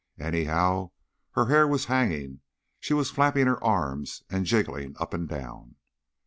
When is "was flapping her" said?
2.95-3.63